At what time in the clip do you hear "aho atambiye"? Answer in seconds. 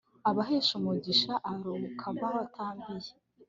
2.29-3.11